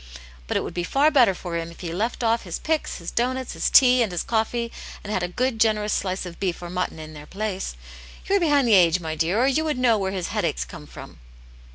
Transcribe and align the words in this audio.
"But 0.47 0.57
it 0.57 0.63
would 0.63 0.73
be 0.73 0.83
far 0.83 1.11
better 1.11 1.35
for 1.35 1.55
him 1.55 1.69
if 1.69 1.81
he 1.81 1.93
left 1.93 2.23
off 2.23 2.41
his 2.41 2.57
pics, 2.57 2.97
his 2.97 3.11
doughnuts, 3.11 3.53
his 3.53 3.69
tea, 3.69 4.01
and 4.01 4.11
his 4.11 4.23
coffee, 4.23 4.71
and 5.03 5.13
had 5.13 5.21
a 5.21 5.27
good, 5.27 5.59
generous 5.59 5.93
slice 5.93 6.25
of 6.25 6.39
beef 6.39 6.59
or 6.63 6.71
mutton 6.71 6.97
in 6.97 7.13
their 7.13 7.27
place. 7.27 7.75
You 8.27 8.37
are 8.37 8.39
behind 8.39 8.67
the 8.67 8.73
age, 8.73 8.99
my 8.99 9.13
dear, 9.13 9.39
or 9.43 9.47
you 9.47 9.63
would 9.63 9.77
know 9.77 9.99
where 9.99 10.11
his 10.11 10.29
headaches 10.29 10.65
come 10.65 10.87
from." 10.87 11.19